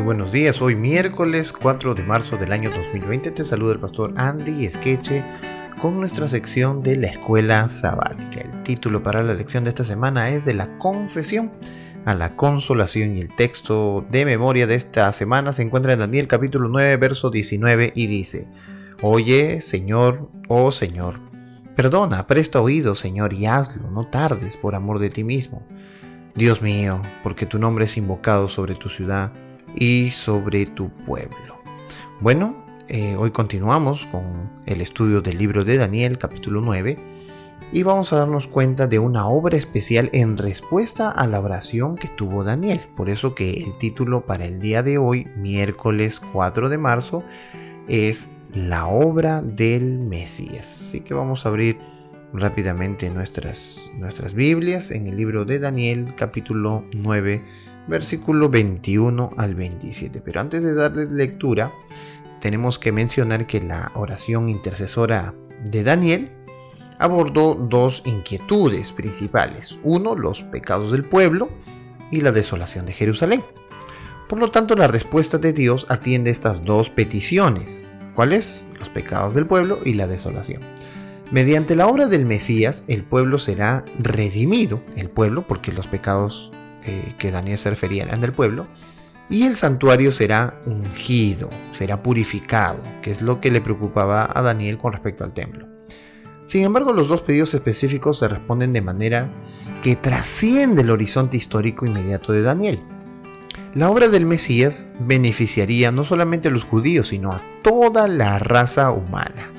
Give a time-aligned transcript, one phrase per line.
[0.00, 4.14] Muy buenos días, hoy miércoles 4 de marzo del año 2020 te saluda el pastor
[4.16, 5.22] Andy Esqueche
[5.78, 8.40] con nuestra sección de la escuela sabática.
[8.40, 11.52] El título para la lección de esta semana es de la confesión
[12.06, 16.28] a la consolación y el texto de memoria de esta semana se encuentra en Daniel
[16.28, 18.48] capítulo 9 verso 19 y dice,
[19.02, 21.20] Oye, Señor, oh Señor,
[21.76, 25.62] perdona, presta oído, Señor, y hazlo, no tardes por amor de ti mismo.
[26.34, 29.30] Dios mío, porque tu nombre es invocado sobre tu ciudad
[29.74, 31.56] y sobre tu pueblo.
[32.20, 36.98] Bueno, eh, hoy continuamos con el estudio del libro de Daniel capítulo 9
[37.72, 42.08] y vamos a darnos cuenta de una obra especial en respuesta a la oración que
[42.08, 42.80] tuvo Daniel.
[42.96, 47.22] Por eso que el título para el día de hoy, miércoles 4 de marzo,
[47.86, 50.80] es la obra del Mesías.
[50.80, 51.78] Así que vamos a abrir
[52.32, 60.20] rápidamente nuestras, nuestras Biblias en el libro de Daniel capítulo 9 versículo 21 al 27.
[60.20, 61.72] Pero antes de darle lectura,
[62.40, 66.30] tenemos que mencionar que la oración intercesora de Daniel
[66.98, 69.78] abordó dos inquietudes principales.
[69.82, 71.50] Uno, los pecados del pueblo
[72.10, 73.42] y la desolación de Jerusalén.
[74.28, 78.06] Por lo tanto, la respuesta de Dios atiende estas dos peticiones.
[78.14, 78.68] ¿Cuáles?
[78.78, 80.62] Los pecados del pueblo y la desolación.
[81.30, 86.52] Mediante la obra del Mesías, el pueblo será redimido, el pueblo, porque los pecados
[86.84, 88.66] eh, que Daniel se eran del pueblo,
[89.28, 94.76] y el santuario será ungido, será purificado, que es lo que le preocupaba a Daniel
[94.76, 95.68] con respecto al templo.
[96.44, 99.30] Sin embargo, los dos pedidos específicos se responden de manera
[99.84, 102.82] que trasciende el horizonte histórico inmediato de Daniel.
[103.72, 108.90] La obra del Mesías beneficiaría no solamente a los judíos, sino a toda la raza
[108.90, 109.52] humana.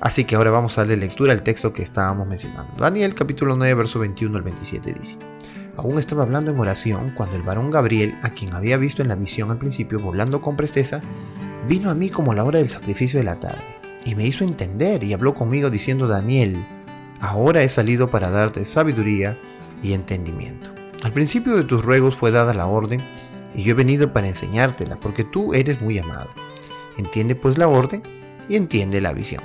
[0.00, 2.74] Así que ahora vamos a darle lectura al texto que estábamos mencionando.
[2.78, 5.33] Daniel capítulo 9, verso 21 al 27 dice.
[5.76, 9.16] Aún estaba hablando en oración cuando el varón Gabriel, a quien había visto en la
[9.16, 11.00] visión al principio volando con presteza,
[11.68, 13.62] vino a mí como a la hora del sacrificio de la tarde,
[14.04, 16.64] y me hizo entender y habló conmigo diciendo, Daniel,
[17.20, 19.36] ahora he salido para darte sabiduría
[19.82, 20.70] y entendimiento.
[21.02, 23.00] Al principio de tus ruegos fue dada la orden,
[23.52, 26.28] y yo he venido para enseñártela, porque tú eres muy amado.
[26.96, 28.02] Entiende pues la orden
[28.48, 29.42] y entiende la visión.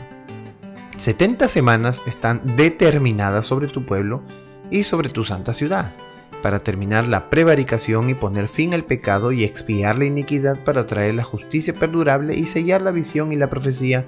[0.98, 4.22] 70 semanas están determinadas sobre tu pueblo
[4.70, 5.94] y sobre tu santa ciudad
[6.42, 11.16] para terminar la prevaricación y poner fin al pecado y expiar la iniquidad para traer
[11.16, 14.06] la justicia perdurable y sellar la visión y la profecía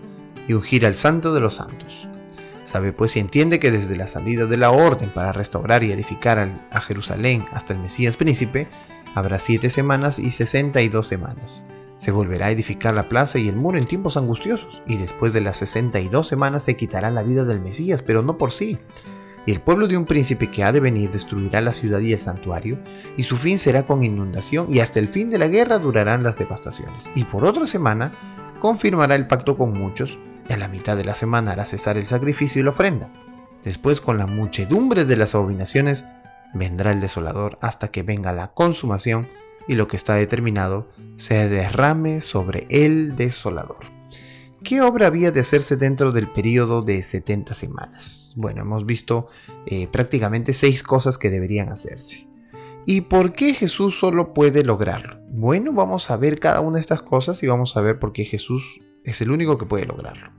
[0.48, 2.08] y ungir al santo de los santos.
[2.66, 6.68] Sabe pues y entiende que desde la salida de la orden para restaurar y edificar
[6.72, 8.70] a Jerusalén hasta el Mesías príncipe,
[9.14, 11.66] habrá siete semanas y sesenta y dos semanas.
[11.98, 15.42] Se volverá a edificar la plaza y el muro en tiempos angustiosos, y después de
[15.42, 18.80] las sesenta y dos semanas se quitará la vida del Mesías, pero no por sí,
[19.46, 22.20] y el pueblo de un príncipe que ha de venir destruirá la ciudad y el
[22.20, 22.80] santuario,
[23.18, 26.38] y su fin será con inundación, y hasta el fin de la guerra durarán las
[26.38, 27.12] devastaciones.
[27.16, 28.12] Y por otra semana
[28.60, 32.06] confirmará el pacto con muchos, y a la mitad de la semana hará cesar el
[32.06, 33.10] sacrificio y la ofrenda.
[33.64, 36.06] Después, con la muchedumbre de las abominaciones,
[36.54, 39.28] vendrá el desolador hasta que venga la consumación
[39.68, 44.01] y lo que está determinado se derrame sobre el desolador.
[44.64, 48.34] ¿Qué obra había de hacerse dentro del periodo de 70 semanas?
[48.38, 49.28] Bueno, hemos visto
[49.66, 52.28] eh, prácticamente seis cosas que deberían hacerse.
[52.86, 55.20] ¿Y por qué Jesús solo puede lograrlo?
[55.30, 58.24] Bueno, vamos a ver cada una de estas cosas y vamos a ver por qué
[58.24, 60.32] Jesús es el único que puede lograrlo.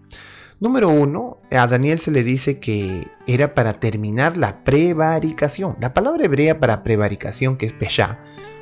[0.61, 5.77] Número uno, a Daniel se le dice que era para terminar la prevaricación.
[5.81, 8.21] La palabra hebrea para prevaricación, que es pesha,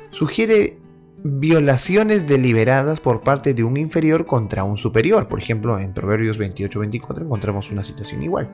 [0.09, 0.79] sugiere
[1.23, 5.27] violaciones deliberadas por parte de un inferior contra un superior.
[5.27, 8.49] Por ejemplo, en Proverbios 28-24 encontramos una situación igual.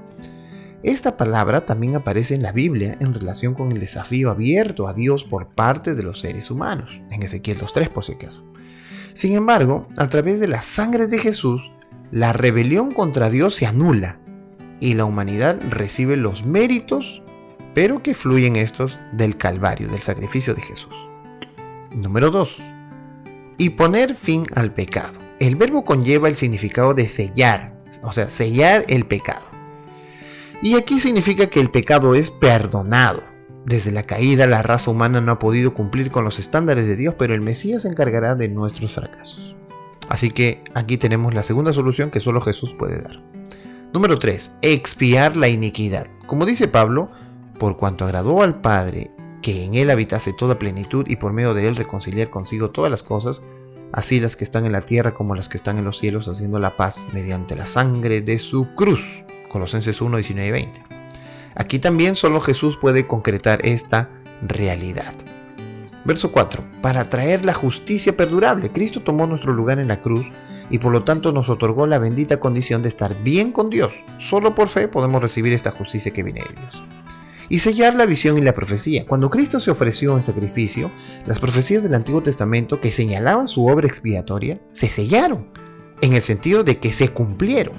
[0.83, 5.23] Esta palabra también aparece en la Biblia en relación con el desafío abierto a Dios
[5.23, 8.45] por parte de los seres humanos, en Ezequiel 2.3 por si acaso.
[9.13, 11.71] Sin embargo, a través de la sangre de Jesús,
[12.11, 14.19] la rebelión contra Dios se anula
[14.79, 17.23] y la humanidad recibe los méritos,
[17.73, 20.95] pero que fluyen estos del Calvario, del sacrificio de Jesús.
[21.97, 22.61] Número 2.
[23.57, 25.19] Y poner fin al pecado.
[25.39, 27.73] El verbo conlleva el significado de sellar,
[28.03, 29.41] o sea, sellar el pecado.
[30.61, 33.23] Y aquí significa que el pecado es perdonado.
[33.65, 37.15] Desde la caída la raza humana no ha podido cumplir con los estándares de Dios,
[37.17, 39.55] pero el Mesías se encargará de nuestros fracasos.
[40.07, 43.23] Así que aquí tenemos la segunda solución que solo Jesús puede dar.
[43.91, 44.57] Número 3.
[44.61, 46.05] Expiar la iniquidad.
[46.27, 47.09] Como dice Pablo,
[47.57, 49.16] por cuanto agradó al Padre
[49.47, 53.01] que en él habitase toda plenitud y por medio de él reconciliar consigo todas las
[53.01, 53.43] cosas,
[53.93, 56.59] así las que están en la tierra como las que están en los cielos, haciendo
[56.59, 59.23] la paz mediante la sangre de su cruz.
[59.49, 60.83] Colosenses 1, 19 y 20.
[61.55, 64.09] Aquí también solo Jesús puede concretar esta
[64.41, 65.13] realidad.
[66.03, 66.65] Verso 4.
[66.81, 68.73] Para traer la justicia perdurable.
[68.73, 70.25] Cristo tomó nuestro lugar en la cruz
[70.69, 73.93] y por lo tanto nos otorgó la bendita condición de estar bien con Dios.
[74.17, 76.83] Solo por fe podemos recibir esta justicia que viene de Dios.
[77.49, 79.05] Y sellar la visión y la profecía.
[79.05, 80.91] Cuando Cristo se ofreció en sacrificio,
[81.25, 85.47] las profecías del Antiguo Testamento que señalaban su obra expiatoria se sellaron,
[86.01, 87.75] en el sentido de que se cumplieron.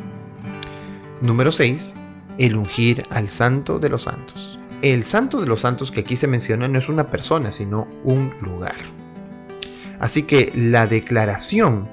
[1.21, 1.95] Número 6.
[2.39, 4.59] El ungir al santo de los santos.
[4.81, 8.33] El santo de los santos que aquí se menciona no es una persona, sino un
[8.41, 8.77] lugar.
[9.99, 11.89] Así que la declaración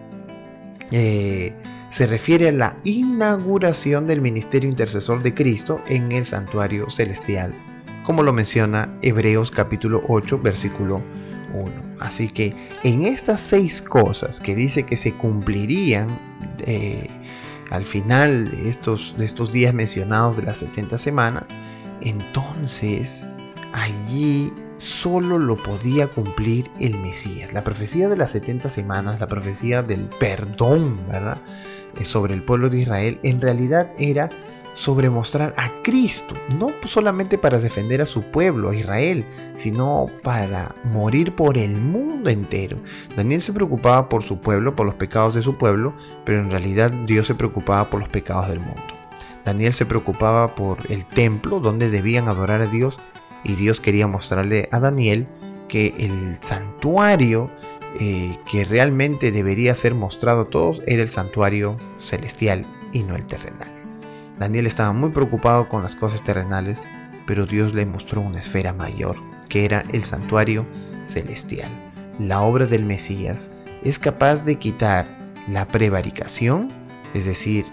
[0.91, 1.55] eh,
[1.89, 7.55] se refiere a la inauguración del ministerio intercesor de Cristo en el santuario celestial,
[8.05, 11.01] como lo menciona Hebreos capítulo 8, versículo
[11.53, 11.71] 1.
[11.99, 16.19] Así que en estas seis cosas que dice que se cumplirían
[16.59, 17.09] eh,
[17.71, 21.45] al final de estos, de estos días mencionados de las 70 semanas,
[22.01, 23.25] entonces
[23.73, 27.53] allí solo lo podía cumplir el Mesías.
[27.53, 31.41] La profecía de las 70 semanas, la profecía del perdón, ¿verdad?
[31.99, 34.29] Eh, sobre el pueblo de Israel, en realidad era
[34.75, 40.75] sobre mostrar a Cristo, no solamente para defender a su pueblo, a Israel, sino para
[40.83, 42.77] morir por el mundo entero.
[43.15, 45.95] Daniel se preocupaba por su pueblo, por los pecados de su pueblo,
[46.25, 48.83] pero en realidad Dios se preocupaba por los pecados del mundo.
[49.45, 52.99] Daniel se preocupaba por el templo donde debían adorar a Dios
[53.45, 55.27] y Dios quería mostrarle a Daniel
[55.69, 57.49] que el santuario
[57.97, 63.25] eh, que realmente debería ser mostrado a todos era el santuario celestial y no el
[63.25, 63.74] terrenal.
[64.39, 66.83] Daniel estaba muy preocupado con las cosas terrenales,
[67.25, 69.17] pero Dios le mostró una esfera mayor,
[69.49, 70.65] que era el santuario
[71.05, 71.69] celestial.
[72.19, 73.51] La obra del Mesías
[73.83, 76.71] es capaz de quitar la prevaricación,
[77.13, 77.65] es decir,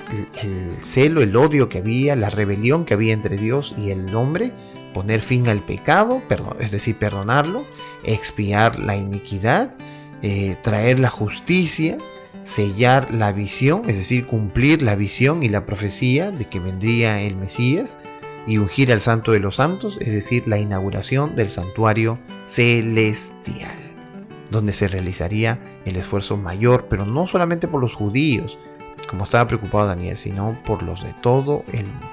[0.42, 4.52] el celo, el odio que había, la rebelión que había entre Dios y el hombre,
[4.94, 6.22] poner fin al pecado,
[6.60, 7.66] es decir, perdonarlo,
[8.04, 9.74] expiar la iniquidad,
[10.22, 11.98] eh, traer la justicia,
[12.44, 17.36] sellar la visión, es decir, cumplir la visión y la profecía de que vendría el
[17.36, 18.00] Mesías,
[18.46, 23.78] y ungir al Santo de los Santos, es decir, la inauguración del santuario celestial,
[24.50, 28.58] donde se realizaría el esfuerzo mayor, pero no solamente por los judíos,
[29.08, 32.08] como estaba preocupado Daniel, sino por los de todo el mundo.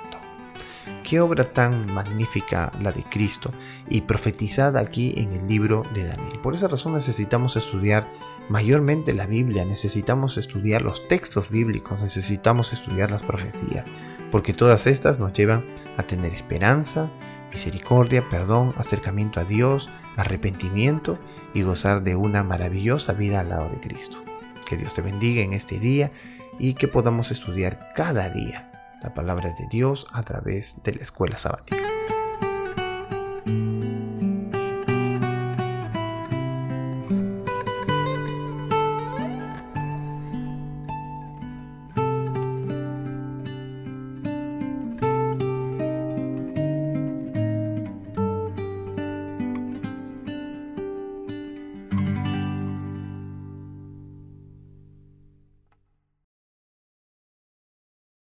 [1.04, 3.52] Qué obra tan magnífica la de Cristo
[3.90, 6.40] y profetizada aquí en el libro de Daniel.
[6.40, 8.08] Por esa razón necesitamos estudiar
[8.50, 13.92] mayormente la Biblia, necesitamos estudiar los textos bíblicos, necesitamos estudiar las profecías,
[14.32, 15.66] porque todas estas nos llevan
[15.98, 17.12] a tener esperanza,
[17.52, 21.18] misericordia, perdón, acercamiento a Dios, arrepentimiento
[21.54, 24.24] y gozar de una maravillosa vida al lado de Cristo.
[24.68, 26.12] Que Dios te bendiga en este día
[26.60, 28.70] y que podamos estudiar cada día
[29.02, 31.78] la palabra de Dios a través de la escuela sabática.